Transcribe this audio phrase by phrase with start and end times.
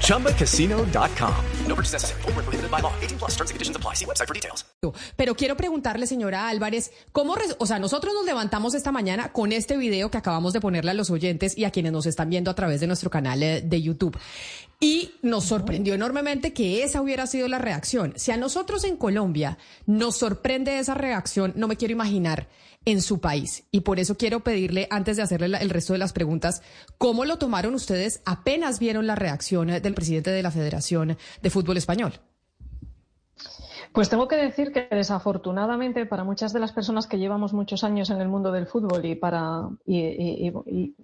[0.00, 1.34] ChumbaCasino.com.
[1.66, 2.22] No purchase necessary.
[2.22, 2.92] Full prohibited by law.
[3.00, 3.94] 18 plus terms and conditions apply.
[3.94, 4.64] See website for details.
[5.16, 9.76] Pero quiero preguntarle, señora Álvarez, ¿cómo, o sea, nosotros nos levantamos esta mañana con este
[9.76, 12.54] video que acabamos de ponerle a los oyentes y a quienes nos están viendo a
[12.54, 14.18] través de nuestro canal eh, de YouTube.
[14.84, 18.12] Y nos sorprendió enormemente que esa hubiera sido la reacción.
[18.16, 22.48] Si a nosotros en Colombia nos sorprende esa reacción, no me quiero imaginar
[22.84, 23.64] en su país.
[23.70, 26.60] Y por eso quiero pedirle, antes de hacerle el resto de las preguntas,
[26.98, 31.78] ¿cómo lo tomaron ustedes apenas vieron la reacción del presidente de la Federación de Fútbol
[31.78, 32.20] Español?
[33.94, 38.10] Pues tengo que decir que desafortunadamente para muchas de las personas que llevamos muchos años
[38.10, 40.50] en el mundo del fútbol y para y,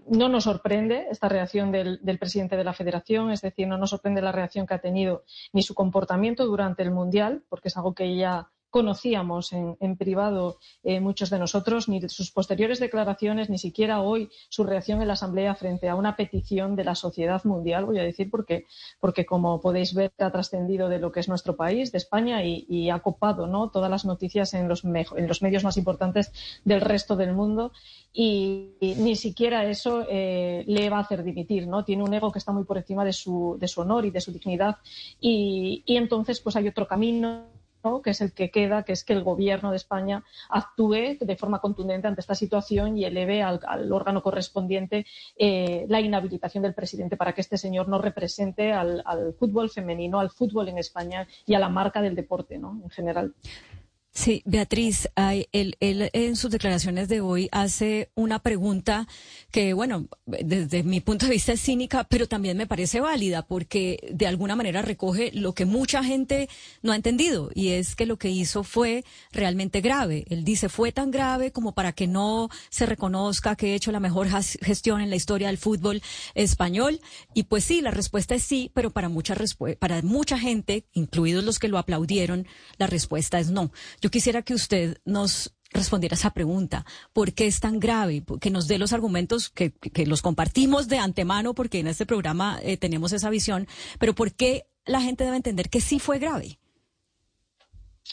[0.08, 3.90] no nos sorprende esta reacción del, del, presidente de la Federación, es decir, no nos
[3.90, 7.94] sorprende la reacción que ha tenido ni su comportamiento durante el mundial, porque es algo
[7.94, 14.00] que ya conocíamos en, privado eh, muchos de nosotros, ni sus posteriores declaraciones, ni siquiera
[14.00, 17.98] hoy su reacción en la Asamblea frente a una petición de la sociedad mundial, voy
[17.98, 18.66] a decir, porque,
[19.00, 22.90] porque como podéis ver, ha trascendido de lo que es nuestro país, de España, y,
[22.90, 23.70] ha copado ¿no?
[23.70, 26.32] todas las noticias en los, en los medios más importantes
[26.64, 27.72] del resto del mundo.
[28.12, 31.84] Y, ni siquiera eso eh, le va a hacer dimitir, ¿no?
[31.84, 34.20] Tiene un ego que está muy por encima de su, de su honor y de
[34.20, 34.78] su dignidad.
[35.20, 37.59] Y, y entonces, pues hay otro camino
[38.02, 41.60] que es el que queda, que es que el Gobierno de España actúe de forma
[41.60, 43.60] contundente ante esta situación y eleve al,
[43.92, 45.06] órgano correspondiente
[45.36, 49.02] eh, la inhabilitación del presidente para que este señor no represente al,
[49.38, 52.80] fútbol femenino, al fútbol en España y a la marca del deporte ¿no?
[52.82, 53.34] en general.
[54.12, 59.06] Sí, Beatriz, él, en sus declaraciones de hoy hace una pregunta
[59.52, 64.10] que, bueno, desde mi punto de vista es cínica, pero también me parece válida porque
[64.12, 66.48] de alguna manera recoge lo que mucha gente
[66.82, 70.24] no ha entendido y es que lo que hizo fue realmente grave.
[70.28, 74.00] Él dice fue tan grave como para que no se reconozca que he hecho la
[74.00, 76.02] mejor gestión en la historia del fútbol
[76.34, 77.00] español
[77.32, 79.36] y pues sí, la respuesta es sí, pero para mucha
[79.78, 83.70] para mucha gente, incluidos los que lo aplaudieron, la respuesta es no.
[84.00, 86.84] Yo quisiera que usted nos respondiera esa pregunta.
[87.12, 88.24] ¿Por qué es tan grave?
[88.40, 89.72] Que nos dé los argumentos que,
[90.06, 93.66] los compartimos de antemano, porque en este programa eh, tenemos esa visión,
[93.98, 96.58] pero ¿por qué la gente debe entender que sí fue grave?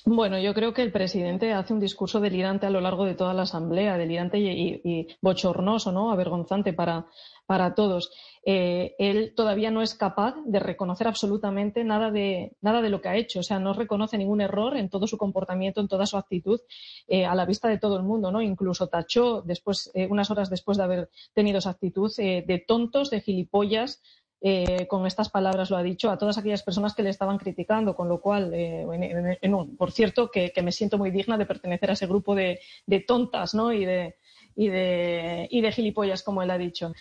[0.05, 3.33] Bueno, yo creo que el presidente hace un discurso delirante a lo largo de toda
[3.33, 6.11] la asamblea, delirante y, bochornoso, ¿no?
[6.11, 7.07] Avergonzante para,
[7.47, 8.11] para todos.
[8.45, 13.09] Eh, él todavía no es capaz de reconocer absolutamente nada de, nada de lo que
[13.09, 13.39] ha hecho.
[13.39, 16.59] O sea, no reconoce ningún error en todo su comportamiento, en toda su actitud,
[17.07, 18.41] eh, a la vista de todo el mundo, ¿no?
[18.41, 23.21] Incluso tachó después, eh, unas horas después de haber tenido esa actitud, de tontos, de
[23.21, 24.01] gilipollas,
[24.87, 28.07] con estas palabras lo ha dicho a todas aquellas personas que le estaban criticando, con
[28.07, 28.53] lo cual,
[29.77, 33.55] por cierto, que, me siento muy digna de pertenecer a ese grupo de, de tontas
[33.55, 33.73] ¿no?
[33.73, 34.15] y, de,
[34.57, 36.91] y de, y de gilipollas, como él ha dicho.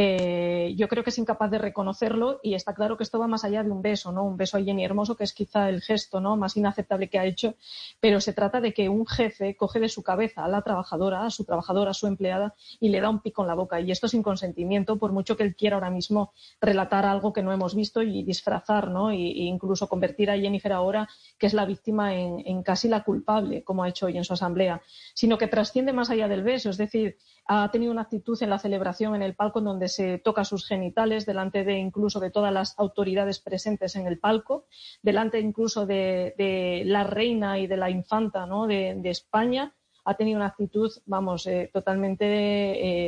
[0.00, 3.42] Eh, yo creo que es incapaz de reconocerlo y está claro que esto va más
[3.42, 4.22] allá de un beso, ¿no?
[4.22, 6.36] Un beso a Jenny Hermoso, que es quizá el gesto ¿no?
[6.36, 7.56] más inaceptable que ha hecho,
[7.98, 11.30] pero se trata de que un jefe coge de su cabeza a la trabajadora, a
[11.30, 13.80] su trabajadora, a su empleada, y le da un pico en la boca.
[13.80, 17.52] Y esto sin consentimiento, por mucho que él quiera ahora mismo relatar algo que no
[17.52, 19.10] hemos visto y disfrazar, ¿no?
[19.10, 21.08] E incluso convertir a Jennifer ahora,
[21.38, 24.34] que es la víctima, en, en casi la culpable, como ha hecho hoy en su
[24.34, 24.80] asamblea,
[25.12, 27.16] sino que trasciende más allá del beso, es decir,
[27.48, 30.66] ha tenido una actitud en la celebración en el palco en donde se toca sus
[30.66, 34.66] genitales delante de incluso de todas las autoridades presentes en el palco,
[35.02, 39.74] delante incluso de, la reina y de la infanta de, España.
[40.04, 42.24] Ha tenido una actitud, vamos, eh, totalmente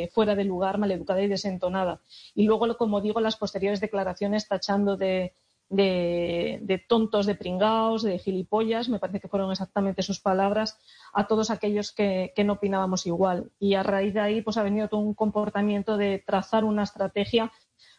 [0.02, 2.02] eh, fuera de lugar, maleducada y desentonada.
[2.34, 5.32] Y luego, como digo, las posteriores declaraciones tachando de,
[5.70, 10.78] de, tontos, de pringaos, de gilipollas, me parece que fueron exactamente sus palabras,
[11.12, 13.53] a todos aquellos que, no opinábamos igual.
[13.59, 17.53] Y a raíz de ahí pues ha venido todo un comportamiento de trazar una estrategia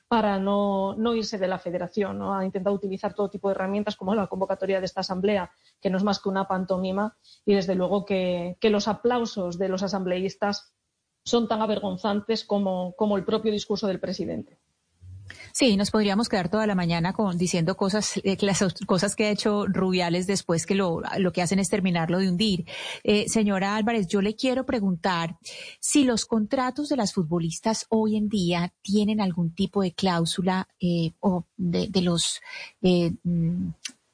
[0.10, 2.19] para no, irse de la federación.
[2.19, 2.36] ¿no?
[2.36, 5.98] Ha intentado utilizar todo tipo de herramientas como la convocatoria de esta asamblea, que no
[5.98, 10.75] es más que una pantomima, y desde luego que, los aplausos de los asambleístas
[11.24, 14.60] son tan avergonzantes como el propio discurso del presidente.
[15.51, 19.30] Sí, nos podríamos quedar toda la mañana con, diciendo cosas, eh, las cosas que ha
[19.30, 22.66] hecho Rubiales después que lo, lo que hacen es terminarlo de hundir.
[23.04, 25.38] Eh, señora Álvarez, yo le quiero preguntar
[25.80, 31.12] si los contratos de las futbolistas hoy en día tienen algún tipo de cláusula eh,
[31.19, 32.42] o de, de los
[32.81, 33.69] mm,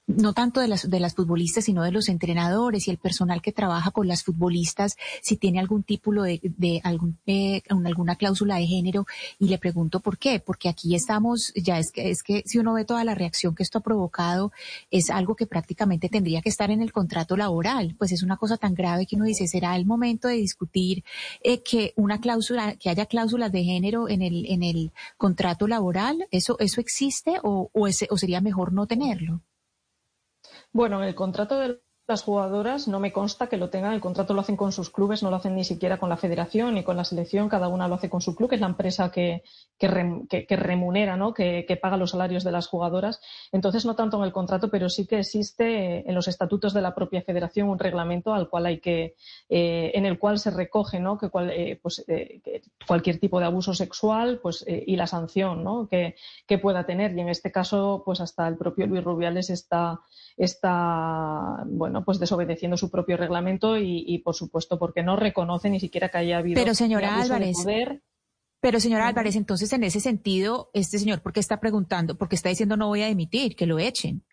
[0.07, 3.51] no tanto de las, de las futbolistas, sino de los entrenadores y el personal que
[3.51, 8.65] trabaja con las futbolistas, si tiene algún tipo de, de algún, eh, alguna cláusula de
[8.65, 9.05] género.
[9.37, 12.73] Y le pregunto por qué, porque aquí estamos, ya es que, es que si uno
[12.73, 14.51] ve toda la reacción que esto ha provocado,
[14.91, 17.95] es algo que prácticamente tendría que estar en el contrato laboral.
[17.97, 21.03] Pues es una cosa tan grave que uno dice, será el momento de discutir
[21.43, 26.27] eh, que una cláusula, que haya cláusulas de género en el, en el contrato laboral.
[26.31, 29.41] ¿Eso, eso existe o, o, ese, o sería mejor no tenerlo?
[30.77, 34.39] Bueno, el contrato de las jugadoras no me consta que lo tengan, el contrato lo
[34.39, 37.03] hacen con sus clubes, no lo hacen ni siquiera con la federación ni con la
[37.03, 39.43] selección, cada una lo hace con su club, que es la empresa que,
[39.77, 41.33] que, remunera, ¿no?
[41.33, 43.19] Que, paga los salarios de las jugadoras.
[43.51, 46.95] Entonces, no tanto en el contrato, pero sí que existe en los estatutos de la
[46.95, 49.15] propia federación un reglamento al cual hay que,
[49.49, 51.17] eh, en el cual se recoge ¿no?
[51.17, 52.41] que, eh, pues, eh,
[52.87, 55.87] cualquier tipo de abuso sexual pues, y la sanción ¿no?
[55.89, 56.15] que
[56.61, 57.15] pueda tener.
[57.17, 59.99] Y en este caso, pues hasta el propio Luis Rubiales está,
[60.37, 66.09] está bueno, pues desobedeciendo su propio reglamento y, por supuesto, porque no reconoce ni siquiera
[66.09, 66.59] que haya habido.
[66.61, 67.57] Pero señora Álvarez.
[68.59, 72.17] Pero señora Álvarez, entonces en ese sentido, este señor, ¿por qué está preguntando?
[72.17, 74.23] Porque está diciendo no voy a emitir, que lo echen.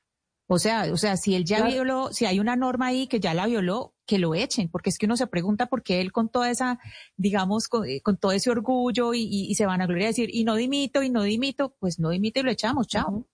[0.46, 3.32] O sea, o sea, si él ya violó, si hay una norma ahí que ya
[3.32, 6.28] la violó, que lo echen, porque es que uno se pregunta por qué él con
[6.28, 6.78] toda esa,
[7.16, 10.54] digamos, con, eh, todo ese orgullo y, se van a gloria a decir, y no
[10.56, 13.26] dimito, y no dimito, pues no dimito y lo echamos, chao.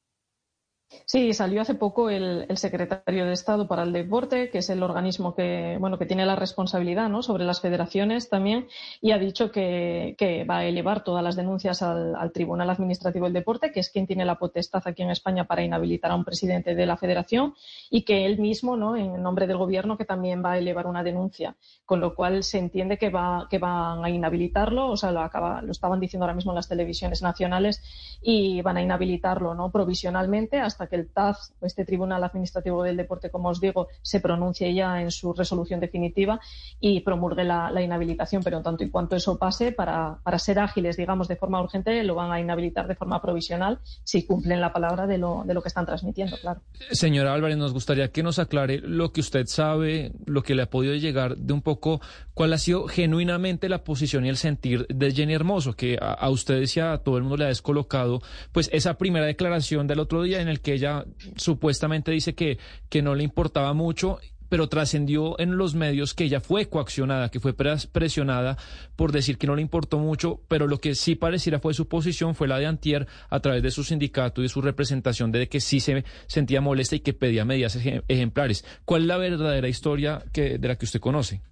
[1.05, 5.35] Sí, salió hace poco el, secretario de Estado para el Deporte, que es el organismo
[5.35, 7.23] que, bueno, que tiene la responsabilidad ¿no?
[7.23, 8.67] sobre las federaciones también,
[9.01, 10.17] y ha dicho que,
[10.49, 14.25] va a elevar todas las denuncias al, Tribunal Administrativo del Deporte, que es quien tiene
[14.25, 17.55] la potestad aquí en España para inhabilitar a un presidente de la federación,
[17.89, 18.97] y que él mismo, ¿no?
[18.97, 22.59] en nombre del Gobierno, que también va a elevar una denuncia, con lo cual se
[22.59, 26.35] entiende que, va, que van a inhabilitarlo, o sea, lo, acaba, lo estaban diciendo ahora
[26.35, 27.81] mismo en las televisiones nacionales,
[28.23, 29.71] y van a inhabilitarlo ¿no?
[29.71, 34.73] provisionalmente hasta que el TAF, este Tribunal Administrativo del Deporte, como os digo, se pronuncie
[34.75, 36.41] ya en su resolución definitiva
[36.81, 38.43] y promulgue la, inhabilitación.
[38.43, 42.15] Pero en tanto y cuanto eso pase, para, ser ágiles, digamos, de forma urgente, lo
[42.15, 45.69] van a inhabilitar de forma provisional si cumplen la palabra de lo, de lo que
[45.69, 46.61] están transmitiendo, claro.
[46.91, 50.71] Señora Álvarez, nos gustaría que nos aclare lo que usted sabe, lo que le ha
[50.71, 52.01] podido llegar de un poco
[52.35, 56.31] cuál ha sido genuinamente la posición y el sentir de Jenny Hermoso, que a, a
[56.31, 58.23] ustedes y a todo el mundo le ha descolocado,
[58.53, 61.05] pues esa primera declaración del otro día en el que ella
[61.37, 62.59] supuestamente dice que,
[62.89, 64.19] que no le importaba mucho
[64.51, 68.59] pero trascendió en los medios que ella fue coaccionada, que fue presionada
[68.97, 72.35] por decir que no le importó mucho, pero lo que sí pareciera fue su posición
[72.35, 75.61] fue la de Antier a través de su sindicato y de su representación de que
[75.61, 77.79] sí se sentía molesta y que pedía medidas
[78.09, 78.65] ejemplares.
[78.85, 81.43] ¿Cuál es la verdadera historia que, de la que usted conoce?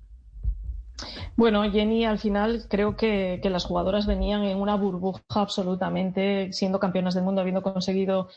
[1.37, 7.15] Bueno, Jenny, al final creo que, las jugadoras venían en una burbuja absolutamente, siendo campeonas
[7.15, 8.29] del mundo, habiendo conseguido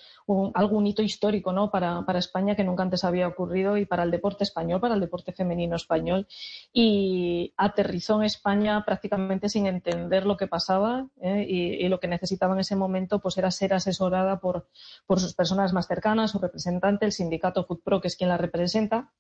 [0.54, 1.72] algún hito histórico ¿no?
[1.72, 5.34] Para, España que nunca antes había ocurrido y para el deporte español, para el deporte
[5.34, 6.28] femenino español.
[6.72, 11.46] Y aterrizó en España prácticamente sin entender lo que pasaba ¿eh?
[11.50, 14.68] y, lo que necesitaba en ese momento pues era ser asesorada por,
[15.08, 19.12] por sus personas más cercanas, su representante, el sindicato FUTPRO, que es quien la representa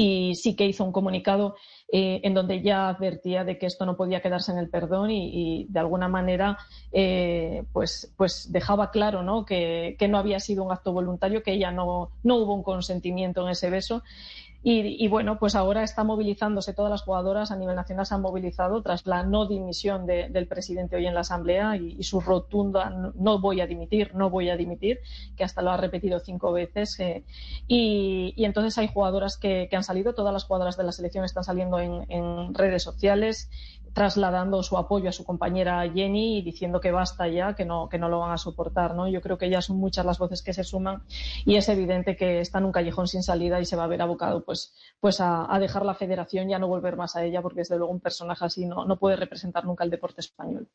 [0.00, 1.56] y sí que hizo un comunicado
[1.92, 5.66] eh, en donde ya advertía de que esto no podía quedarse en el perdón y,
[5.68, 6.56] de alguna manera
[6.90, 9.44] eh, pues, pues dejaba claro ¿no?
[9.44, 13.42] Que, que, no había sido un acto voluntario, que ella no, no hubo un consentimiento
[13.42, 14.02] en ese beso
[14.62, 18.82] y, bueno, pues ahora está movilizándose, todas las jugadoras a nivel nacional se han movilizado
[18.82, 23.62] tras la no dimisión del presidente hoy en la Asamblea y, su rotunda no, voy
[23.62, 25.00] a dimitir, no voy a dimitir,
[25.34, 27.00] que hasta lo ha repetido cinco veces.
[27.00, 27.24] Eh,
[27.68, 31.78] y, entonces hay jugadoras que, han salido, todas las jugadoras de la selección están saliendo
[31.78, 33.48] en redes sociales,
[33.92, 37.98] trasladando su apoyo a su compañera Jenny y diciendo que basta ya, que no, que
[37.98, 38.94] no lo van a soportar.
[38.94, 39.08] ¿no?
[39.08, 41.02] Yo creo que ya son muchas las voces que se suman
[41.44, 44.02] y es evidente que está en un callejón sin salida y se va a ver
[44.02, 47.60] abocado pues, pues a, dejar la federación y a no volver más a ella, porque
[47.60, 50.68] desde luego un personaje así no, no puede representar nunca el deporte español.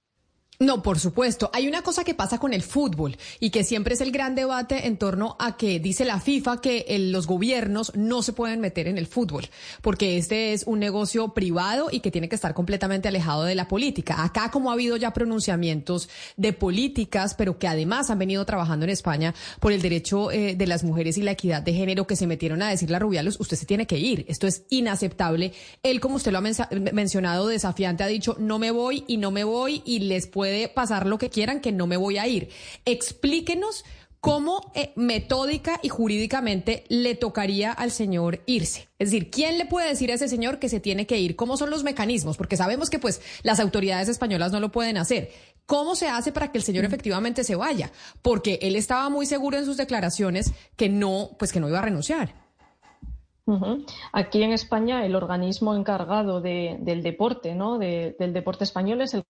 [0.59, 1.49] No, por supuesto.
[1.53, 4.87] Hay una cosa que pasa con el fútbol y que siempre es el gran debate
[4.87, 8.97] en torno a que dice la FIFA que los gobiernos no se pueden meter en
[8.97, 9.49] el fútbol
[9.81, 13.67] porque este es un negocio privado y que tiene que estar completamente alejado de la
[13.67, 14.23] política.
[14.23, 18.91] Acá como ha habido ya pronunciamientos de políticas, pero que además han venido trabajando en
[18.91, 22.27] España por el derecho eh, de las mujeres y la equidad de género que se
[22.27, 24.25] metieron a decirle a Rubiales, usted se tiene que ir.
[24.29, 25.53] Esto es inaceptable.
[25.83, 29.43] Él, como usted lo ha mencionado, desafiante, ha dicho, no me voy y no me
[29.43, 32.49] voy y les puedo puede pasar lo que quieran, que no me voy a ir.
[32.85, 33.83] Explíquenos
[34.19, 38.87] ¿cómo eh, metódica y jurídicamente le tocaría al señor irse?
[38.99, 41.35] Es decir, ¿quién le puede decir a ese señor que se tiene que ir?
[41.35, 42.37] ¿Cómo son los mecanismos?
[42.37, 45.31] Porque sabemos que pues las autoridades españolas no lo pueden hacer.
[45.65, 47.91] ¿Cómo se hace para que el señor efectivamente se vaya?
[48.21, 51.83] Porque él estaba muy seguro en sus declaraciones que no, pues que no iba a
[51.83, 52.35] renunciar.
[54.11, 57.79] Aquí en España el organismo encargado del deporte, ¿no?
[57.79, 59.23] del deporte español es el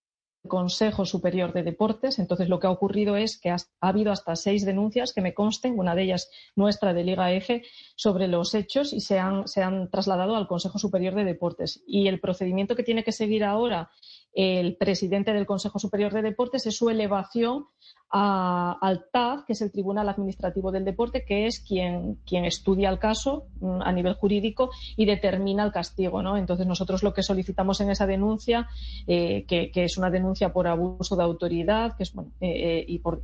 [0.48, 2.20] Consejo Superior de Deportes.
[2.20, 5.78] Entonces, lo que ha ocurrido es que ha, habido hasta seis denuncias que me consten,
[5.78, 7.64] una de ellas nuestra de Liga F,
[7.96, 11.84] sobre los hechos y se han, se han trasladado al Consejo Superior de Deportes.
[11.88, 13.90] Y el procedimiento que tiene que seguir ahora
[14.36, 17.68] el presidente del Consejo Superior de Deportes es su elevación
[18.10, 23.00] al TAD, que es el Tribunal Administrativo del Deporte, que es quien, quien estudia el
[23.00, 26.22] caso mm, a nivel jurídico y determina el castigo.
[26.22, 26.38] ¿no?
[26.38, 28.68] Entonces, nosotros lo que solicitamos en esa denuncia,
[29.08, 33.00] eh, que, es una denuncia por abuso de autoridad, que es bueno, eh, eh, y
[33.00, 33.22] por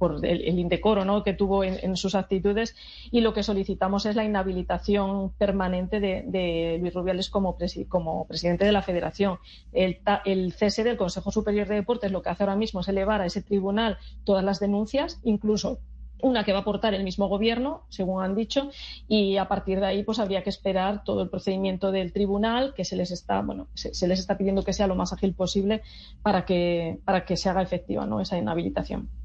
[0.00, 1.22] por el, indecoro ¿no?
[1.22, 2.74] que tuvo en, sus actitudes
[3.10, 8.72] y lo que solicitamos es la inhabilitación permanente de, Luis Rubiales como, como, presidente de
[8.72, 9.38] la Federación.
[9.74, 13.20] El, el cese del Consejo Superior de Deportes lo que hace ahora mismo es elevar
[13.20, 15.80] a ese tribunal todas las denuncias, incluso
[16.22, 18.70] una que va a aportar el mismo gobierno, según han dicho,
[19.06, 22.86] y a partir de ahí pues habría que esperar todo el procedimiento del tribunal que
[22.86, 25.82] se les está, bueno, se, les está pidiendo que sea lo más ágil posible
[26.22, 28.20] para que, para que se haga efectiva ¿no?
[28.20, 29.19] esa inhabilitación.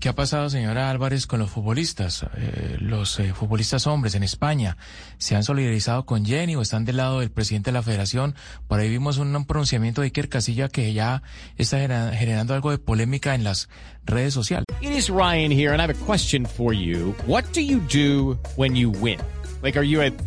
[0.00, 2.24] ¿Qué ha pasado, señora Álvarez, con los futbolistas?
[2.36, 4.76] Eh, los eh, futbolistas hombres en España
[5.18, 8.36] se han solidarizado con Jenny o están del lado del presidente de la federación.
[8.68, 11.24] Por ahí vimos un, pronunciamiento de Iker Casilla que ya
[11.56, 13.68] está generando algo de polémica en las
[14.04, 14.66] redes sociales.
[14.80, 17.12] It Ryan here and I have a question for you.
[17.26, 18.76] What do you do when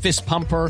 [0.02, 0.70] fist pumper?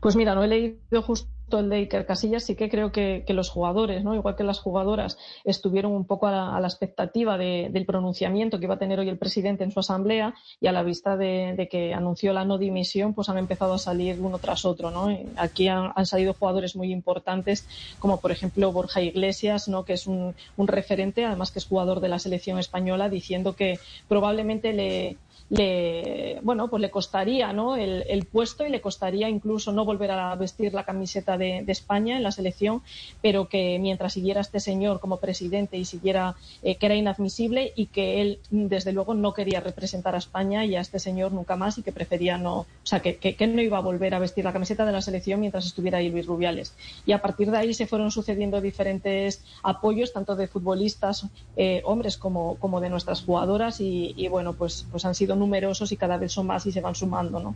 [0.00, 3.50] Pues mira, no he leído justo el de Iker Casillas, sí que creo que, los
[3.50, 4.14] jugadores, ¿no?
[4.14, 8.78] igual que las jugadoras, estuvieron un poco a la, expectativa del pronunciamiento que iba a
[8.78, 12.44] tener hoy el presidente en su asamblea y a la vista de, que anunció la
[12.44, 14.90] no dimisión, pues han empezado a salir uno tras otro.
[14.90, 15.16] ¿no?
[15.36, 17.66] Aquí han, salido jugadores muy importantes,
[17.98, 19.84] como por ejemplo Borja Iglesias, ¿no?
[19.84, 24.72] que es un referente, además que es jugador de la selección española, diciendo que probablemente
[24.72, 25.16] le
[25.52, 27.76] le, bueno, pues le costaría ¿no?
[27.76, 32.22] el, puesto y le costaría incluso no volver a vestir la camiseta de, España en
[32.22, 32.82] la selección,
[33.20, 37.86] pero que mientras siguiera este señor como presidente y siguiera eh, que era inadmisible y
[37.86, 41.76] que él desde luego no quería representar a España y a este señor nunca más
[41.76, 44.52] y que prefería no, o sea, que, que, no iba a volver a vestir la
[44.52, 46.74] camiseta de la selección mientras estuviera ahí Luis Rubiales.
[47.04, 52.16] Y a partir de ahí se fueron sucediendo diferentes apoyos, tanto de futbolistas, eh, hombres,
[52.16, 56.16] como, como de nuestras jugadoras y, y bueno, pues, pues han sido numerosos y cada
[56.16, 57.54] vez son más y se van sumando, ¿no?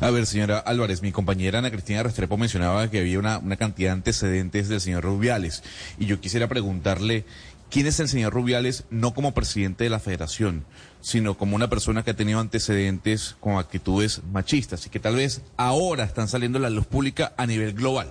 [0.00, 3.90] A ver, señora Álvarez, mi compañera Ana Cristina Restrepo mencionaba que había una, una cantidad
[3.90, 5.62] de antecedentes del señor Rubiales.
[5.98, 7.24] Y yo quisiera preguntarle,
[7.70, 10.64] ¿quién es el señor Rubiales no como presidente de la federación,
[11.00, 15.42] sino como una persona que ha tenido antecedentes con actitudes machistas y que tal vez
[15.56, 18.08] ahora están saliendo a la luz pública a nivel global?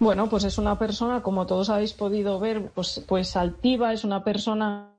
[0.00, 4.24] Bueno, pues es una persona, como todos habéis podido ver, pues, pues altiva, es una
[4.24, 4.91] persona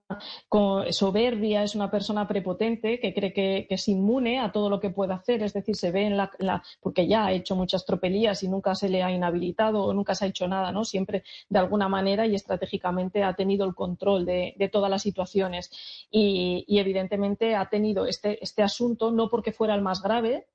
[0.92, 5.14] soberbia, es una persona prepotente que cree que, es inmune a todo lo que puede
[5.14, 8.76] hacer, es decir, se ve en la, porque ya ha hecho muchas tropelías y nunca
[8.76, 10.86] se le ha inhabilitado o nunca se ha hecho nada, ¿no?
[10.86, 15.72] Siempre de alguna manera y estratégicamente ha tenido el control de, todas las situaciones
[16.10, 20.48] y, evidentemente ha tenido este, este asunto no porque fuera el más grave,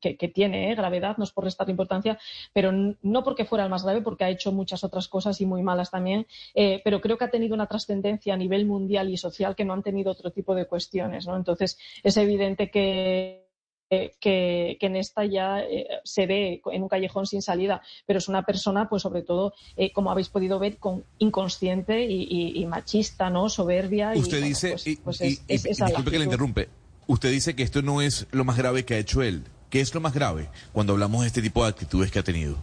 [0.00, 0.74] que, tiene ¿eh?
[0.74, 2.18] gravedad, no es por restar importancia,
[2.52, 5.62] pero no porque fuera el más grave, porque ha hecho muchas otras cosas y muy
[5.62, 9.54] malas también, eh, pero creo que ha tenido una trascendencia a nivel mundial y social
[9.54, 11.26] que no han tenido otro tipo de cuestiones.
[11.26, 11.36] ¿no?
[11.36, 13.46] Entonces, es evidente que
[13.88, 18.44] que, en esta ya eh, se ve en un callejón sin salida, pero es una
[18.44, 23.48] persona, pues sobre todo, eh, como habéis podido ver, con inconsciente y, machista, ¿no?
[23.48, 24.12] Soberbia.
[24.16, 26.68] Usted dice, pues, pues disculpe que le interrumpe,
[27.06, 29.44] usted dice que esto no es lo más grave que ha hecho él.
[29.70, 32.56] ¿Qué es lo más grave cuando hablamos de este tipo de actitudes que ha tenido?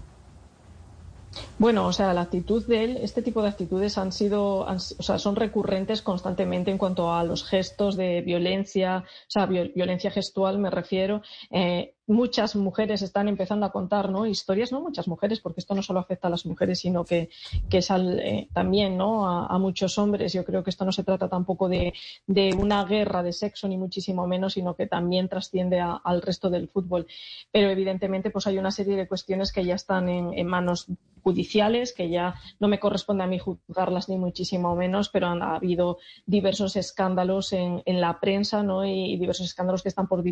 [1.58, 5.20] Bueno, o sea, la actitud de él, este tipo de actitudes han sido, o sea,
[5.20, 10.70] son recurrentes constantemente en cuanto a los gestos de violencia, o sea, violencia gestual me
[10.70, 11.22] refiero,
[11.52, 14.26] eh, muchas mujeres están empezando a contar ¿no?
[14.26, 17.30] historias, no muchas mujeres, porque esto no solo afecta a las mujeres, sino que,
[17.70, 19.28] que es eh, también ¿no?
[19.28, 20.34] A, muchos hombres.
[20.34, 21.94] Yo creo que esto no se trata tampoco de,
[22.28, 26.68] de una guerra de sexo, ni muchísimo menos, sino que también trasciende al resto del
[26.68, 27.08] fútbol.
[27.52, 30.88] Pero evidentemente pues hay una serie de cuestiones que ya están en, en manos
[31.24, 35.98] judiciales, que ya no me corresponde a mí juzgarlas ni muchísimo menos, pero han habido
[36.26, 38.86] diversos escándalos en, en la prensa ¿no?
[38.86, 40.24] y, diversos escándalos que están por,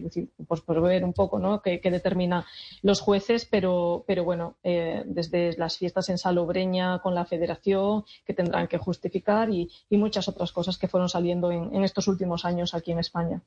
[0.48, 1.61] pues, por ver un poco ¿no?
[1.62, 2.46] Que, determina
[2.82, 8.34] los jueces, pero, pero bueno, eh, desde las fiestas en Salobreña con la federación que
[8.34, 12.91] tendrán que justificar y, muchas otras cosas que fueron saliendo en estos últimos años aquí
[12.91, 13.41] en España.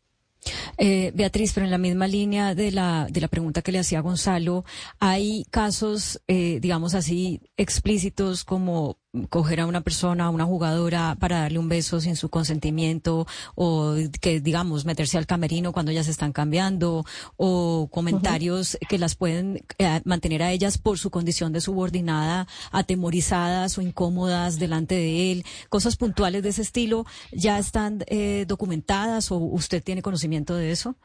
[0.77, 4.01] Eh, Beatriz, pero en la misma línea de la, de la pregunta que le hacía
[4.01, 4.65] Gonzalo,
[4.99, 8.99] ¿hay casos, eh, digamos así, explícitos como
[9.31, 13.95] coger a una persona, a una jugadora para darle un beso sin su consentimiento o
[14.21, 17.05] que digamos meterse al camerino cuando ellas están cambiando
[17.37, 23.79] o comentarios que las pueden eh, mantener a ellas por su condición de subordinada atemorizadas
[23.79, 29.37] o incómodas delante de él, cosas puntuales de ese estilo ya están eh, documentadas o
[29.37, 30.97] usted tiene conocimiento de eso?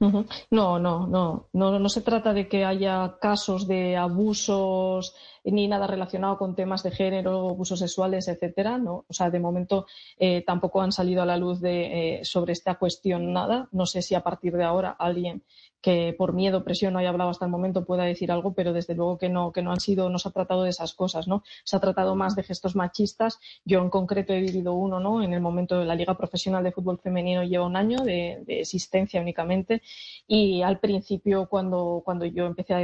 [0.00, 5.86] No, no, no, no, no se trata de que haya casos de abusos ni nada
[5.86, 8.78] relacionado con temas de género, abusos sexuales, etcétera.
[8.78, 9.04] ¿no?
[9.08, 9.86] O sea, de momento
[10.18, 13.68] eh, tampoco han salido a la luz de, eh, sobre esta cuestión nada.
[13.72, 15.42] No sé si a partir de ahora alguien
[15.84, 18.94] que por miedo, presión no haya hablado hasta el momento pueda decir algo, pero desde
[18.94, 21.42] luego que no, que no han sido, no se ha tratado de esas cosas, ¿no?
[21.62, 23.38] Se ha tratado más de gestos machistas.
[23.66, 25.22] Yo en concreto he vivido uno, ¿no?
[25.22, 29.20] En el momento de la Liga Profesional de Fútbol Femenino lleva un año de, existencia
[29.20, 29.82] únicamente
[30.26, 32.74] y al principio cuando, cuando yo empecé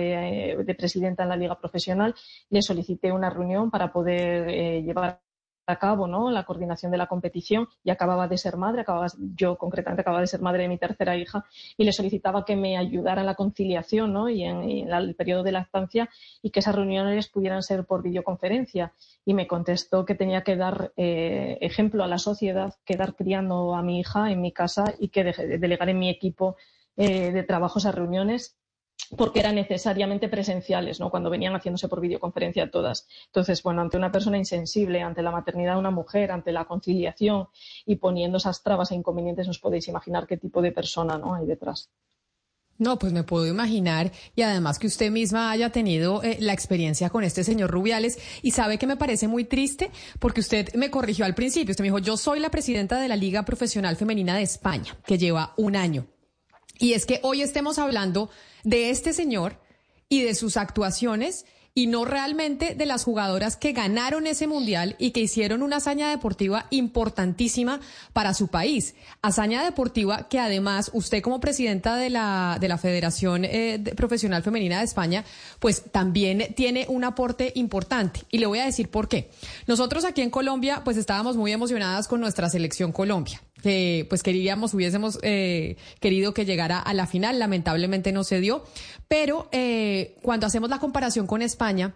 [0.52, 2.14] eh, de presidenta en la Liga Profesional
[2.50, 5.20] le solicité una reunión para poder eh, llevar
[5.70, 6.30] a cabo ¿no?
[6.30, 10.26] la coordinación de la competición y acababa de ser madre, acababa, yo concretamente acababa de
[10.26, 11.44] ser madre de mi tercera hija
[11.76, 14.28] y le solicitaba que me ayudara en la conciliación ¿no?
[14.28, 14.62] y en,
[14.92, 16.08] el periodo de lactancia
[16.42, 18.92] y que esas reuniones pudieran ser por videoconferencia.
[19.24, 23.82] Y me contestó que tenía que dar eh, ejemplo a la sociedad, quedar criando a
[23.82, 26.56] mi hija en mi casa y que delegar en mi equipo
[26.96, 28.59] eh, de trabajo esas reuniones
[29.16, 31.10] porque eran necesariamente presenciales, ¿no?
[31.10, 33.08] Cuando venían haciéndose por videoconferencia todas.
[33.26, 37.48] Entonces, bueno, ante una persona insensible, ante la maternidad de una mujer, ante la conciliación
[37.86, 41.34] y poniendo esas trabas e inconvenientes, os podéis imaginar qué tipo de persona, ¿no?
[41.34, 41.90] Hay detrás.
[42.78, 47.10] No, pues me puedo imaginar y además que usted misma haya tenido eh, la experiencia
[47.10, 51.26] con este señor Rubiales y sabe que me parece muy triste porque usted me corrigió
[51.26, 54.44] al principio, usted me dijo, yo soy la presidenta de la Liga Profesional Femenina de
[54.44, 56.06] España, que lleva un año.
[56.78, 58.30] Y es que hoy estemos hablando
[58.64, 59.60] de este señor
[60.08, 61.44] y de sus actuaciones
[61.74, 66.10] y no realmente de las jugadoras que ganaron ese mundial y que hicieron una hazaña
[66.10, 67.80] deportiva importantísima
[68.12, 68.94] para su país.
[69.22, 74.78] Hazaña deportiva que además usted como presidenta de la, de la Federación eh, Profesional Femenina
[74.78, 75.24] de España,
[75.60, 78.22] pues también tiene un aporte importante.
[78.30, 79.30] Y le voy a decir por qué.
[79.66, 84.74] Nosotros aquí en Colombia, pues estábamos muy emocionadas con nuestra selección Colombia que pues queríamos,
[84.74, 88.64] hubiésemos eh, querido que llegara a la final, lamentablemente no se dio,
[89.08, 91.94] pero eh, cuando hacemos la comparación con España,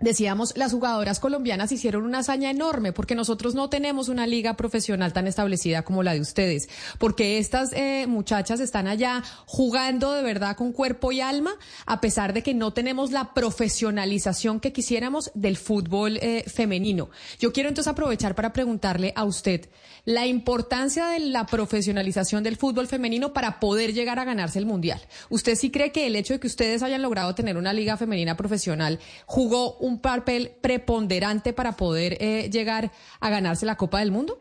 [0.00, 5.12] decíamos, las jugadoras colombianas hicieron una hazaña enorme porque nosotros no tenemos una liga profesional
[5.12, 10.56] tan establecida como la de ustedes, porque estas eh, muchachas están allá jugando de verdad
[10.56, 11.52] con cuerpo y alma,
[11.86, 17.10] a pesar de que no tenemos la profesionalización que quisiéramos del fútbol eh, femenino.
[17.38, 19.68] Yo quiero entonces aprovechar para preguntarle a usted
[20.04, 25.00] la importancia de la profesionalización del fútbol femenino para poder llegar a ganarse el mundial.
[25.28, 28.36] ¿Usted sí cree que el hecho de que ustedes hayan logrado tener una liga femenina
[28.36, 34.40] profesional jugó un papel preponderante para poder eh, llegar a ganarse la Copa del Mundo?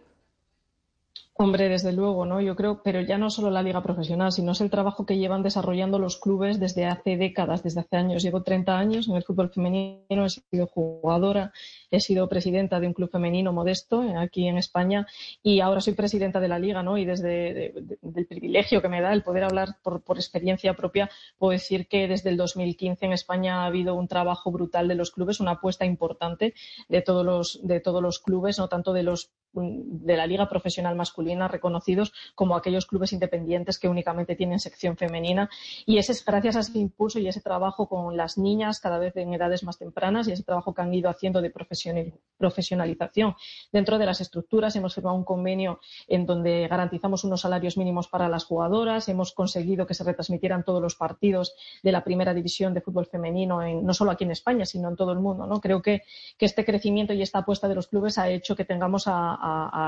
[1.41, 2.41] Hombre, desde luego, ¿no?
[2.41, 5.41] Yo creo, pero ya no solo la liga profesional, sino es el trabajo que llevan
[5.41, 8.23] desarrollando los clubes desde hace décadas, desde hace años.
[8.23, 11.53] Llevo 30 años en el fútbol femenino, he sido jugadora,
[11.91, 15.07] he sido presidenta de un club femenino modesto eh, aquí en España
[15.41, 16.97] y ahora soy presidenta de la liga, ¿no?
[16.97, 21.87] Y desde el privilegio que me da el poder hablar por, experiencia propia, puedo decir
[21.87, 25.51] que desde el 2015 en España ha habido un trabajo brutal de los clubes, una
[25.51, 26.53] apuesta importante
[26.89, 30.95] de todos los, de todos los clubes, no tanto de los de la liga profesional
[30.95, 35.49] masculina reconocidos como aquellos clubes independientes que únicamente tienen sección femenina
[35.85, 39.15] y ese es gracias a ese impulso y ese trabajo con las niñas cada vez
[39.17, 43.35] en edades más tempranas y ese trabajo que han ido haciendo de profesional profesionalización
[43.71, 44.75] dentro de las estructuras.
[44.75, 49.09] Hemos firmado un convenio en donde garantizamos unos salarios mínimos para las jugadoras.
[49.09, 53.61] Hemos conseguido que se retransmitieran todos los partidos de la primera división de fútbol femenino,
[53.61, 55.45] no solo aquí en España, sino en todo el mundo.
[55.45, 55.59] ¿no?
[55.61, 56.01] Creo que,
[56.39, 59.37] este crecimiento y esta apuesta de los clubes ha hecho que tengamos a,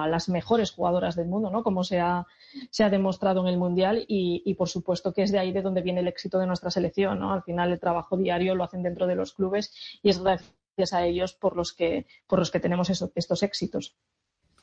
[0.07, 1.63] las mejores jugadoras del mundo, ¿no?
[1.63, 2.25] como se ha,
[2.69, 5.81] se ha demostrado en el Mundial y, por supuesto que es de ahí de donde
[5.81, 7.19] viene el éxito de nuestra selección.
[7.19, 7.33] ¿no?
[7.33, 11.05] Al final el trabajo diario lo hacen dentro de los clubes y es gracias a
[11.05, 13.95] ellos por los que, por los que tenemos estos éxitos.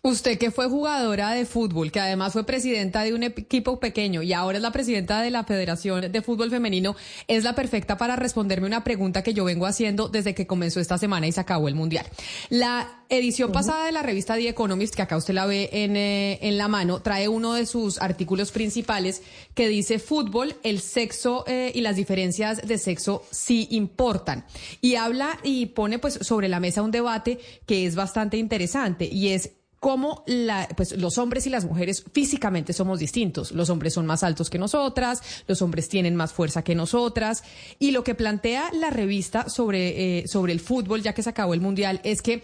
[0.01, 4.33] Usted que fue jugadora de fútbol, que además fue presidenta de un equipo pequeño y
[4.33, 6.95] ahora es la presidenta de la Federación de Fútbol Femenino,
[7.27, 10.99] es la perfecta para responderme una pregunta que yo vengo haciendo desde que comenzó esta
[10.99, 12.07] semana y se acabó el Mundial.
[12.49, 16.39] La edición pasada de la revista The Economist, que acá usted la ve en, eh,
[16.43, 19.23] en la mano, trae uno de sus artículos principales
[19.55, 24.45] que dice fútbol, el sexo eh, y las diferencias de sexo sí importan.
[24.81, 29.31] Y habla y pone pues sobre la mesa un debate que es bastante interesante y
[29.31, 33.53] es cómo la, pues, los hombres y las mujeres físicamente somos distintos.
[33.53, 37.43] Los hombres son más altos que nosotras, los hombres tienen más fuerza que nosotras.
[37.79, 41.55] Y lo que plantea la revista sobre, eh, sobre el fútbol, ya que se acabó
[41.55, 42.43] el Mundial, es que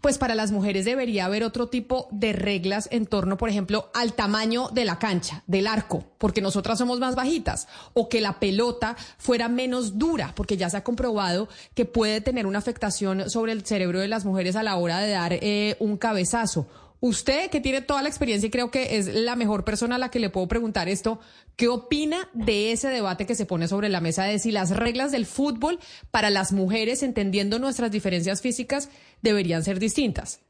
[0.00, 4.14] pues para las mujeres debería haber otro tipo de reglas en torno, por ejemplo, al
[4.14, 8.96] tamaño de la cancha, del arco, porque nosotras somos más bajitas, o que la pelota
[9.18, 13.64] fuera menos dura, porque ya se ha comprobado que puede tener una afectación sobre el
[13.64, 16.66] cerebro de las mujeres a la hora de dar eh, un cabezazo.
[17.02, 20.10] Usted que tiene toda la experiencia y creo que es la mejor persona a la
[20.10, 21.18] que le puedo preguntar esto,
[21.56, 25.10] ¿qué opina de ese debate que se pone sobre la mesa de si las reglas
[25.10, 25.78] del fútbol
[26.10, 28.90] para las mujeres, entendiendo nuestras diferencias físicas,
[29.22, 30.40] deberían ser distintas?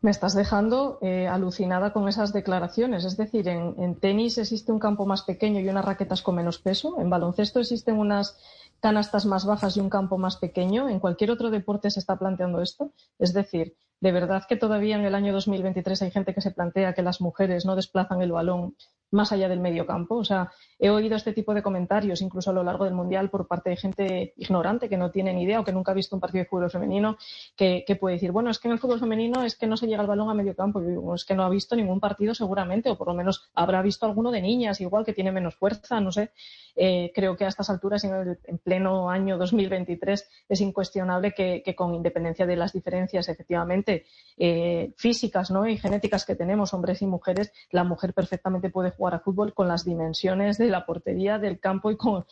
[0.00, 3.04] Me estás dejando eh, alucinada con esas declaraciones.
[3.04, 6.58] Es decir, en, en tenis existe un campo más pequeño y unas raquetas con menos
[6.58, 7.00] peso.
[7.00, 8.38] En baloncesto existen unas
[8.80, 10.90] canastas más bajas y un campo más pequeño.
[10.90, 12.92] En cualquier otro deporte se está planteando esto.
[13.18, 16.92] Es decir, de verdad que todavía en el año 2023 hay gente que se plantea
[16.92, 18.76] que las mujeres no desplazan el balón
[19.10, 20.16] más allá del medio campo.
[20.16, 23.46] O sea, he oído este tipo de comentarios incluso a lo largo del Mundial por
[23.46, 26.20] parte de gente ignorante que no tiene ni idea o que nunca ha visto un
[26.20, 27.16] partido de fútbol femenino
[27.56, 30.02] que, puede decir, bueno, es que en el fútbol femenino es que no se llega
[30.02, 30.82] el balón a medio campo.
[31.14, 34.30] es que no ha visto ningún partido seguramente o por lo menos habrá visto alguno
[34.30, 36.30] de niñas igual que tiene menos fuerza, no sé.
[36.76, 41.94] Eh, creo que a estas alturas, en, en, pleno año 2023, es incuestionable que, con
[41.94, 45.66] independencia de las diferencias efectivamente eh, físicas ¿no?
[45.66, 49.68] y genéticas que tenemos, hombres y mujeres, la mujer perfectamente puede jugar a fútbol con
[49.68, 52.24] las dimensiones de la portería, del campo y con,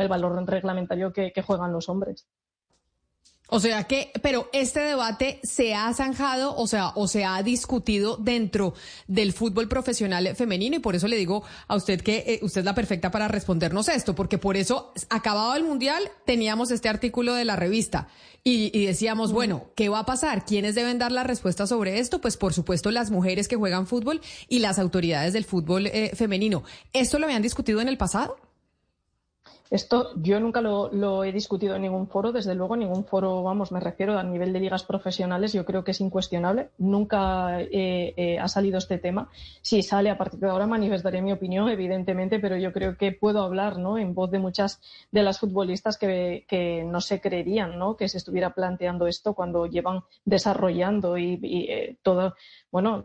[0.00, 2.26] el valor reglamentario que juegan los hombres.
[3.50, 8.16] O sea que, pero este debate se ha zanjado, o sea, o se ha discutido
[8.16, 8.74] dentro
[9.08, 12.64] del fútbol profesional femenino y por eso le digo a usted que eh, usted es
[12.64, 17.44] la perfecta para respondernos esto, porque por eso, acabado el mundial, teníamos este artículo de
[17.44, 18.06] la revista
[18.42, 20.46] y, decíamos, bueno, ¿qué va a pasar?
[20.46, 22.20] ¿Quiénes deben dar la respuesta sobre esto?
[22.20, 26.62] Pues por supuesto las mujeres que juegan fútbol y las autoridades del fútbol eh, femenino.
[26.94, 28.38] ¿Esto lo habían discutido en el pasado?
[29.70, 33.78] Esto yo nunca lo, he discutido en ningún foro, desde luego, ningún foro, vamos, me
[33.78, 36.70] refiero a nivel de ligas profesionales, yo creo que es incuestionable.
[36.78, 39.28] Nunca eh, eh, ha salido este tema.
[39.62, 43.44] Si sale a partir de ahora manifestaré mi opinión, evidentemente, pero yo creo que puedo
[43.44, 43.96] hablar ¿no?
[43.96, 44.80] en voz de muchas
[45.12, 46.44] de las futbolistas que,
[46.90, 47.96] no se creerían ¿no?
[47.96, 51.38] que se estuviera planteando esto cuando llevan desarrollando y,
[51.70, 52.34] eh, todo,
[52.72, 53.04] bueno,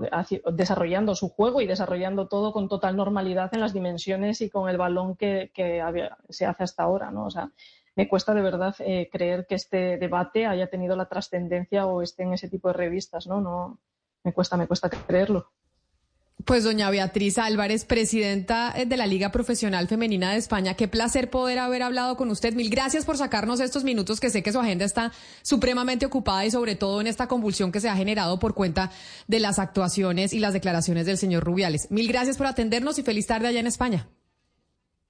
[0.52, 4.78] desarrollando su juego y desarrollando todo con total normalidad en las dimensiones y con el
[4.78, 5.84] balón que, que
[6.30, 7.26] se hasta ahora, ¿no?
[7.26, 7.52] O sea,
[7.96, 12.24] me cuesta de verdad eh, creer que este debate haya tenido la trascendencia o esté
[12.24, 13.42] en ese tipo de revistas, ¿no?
[13.42, 13.80] No,
[14.24, 15.52] me cuesta, me cuesta creerlo.
[16.44, 21.30] Pues doña Beatriz Álvarez, presidenta eh, de la Liga Profesional Femenina de España, qué placer
[21.30, 22.54] poder haber hablado con usted.
[22.54, 26.52] Mil gracias por sacarnos estos minutos que sé que su agenda está supremamente ocupada y
[26.52, 28.92] sobre todo en esta convulsión que se ha generado por cuenta
[29.28, 31.90] de las actuaciones y las declaraciones del señor Rubiales.
[31.90, 34.08] Mil gracias por atendernos y feliz tarde allá en España.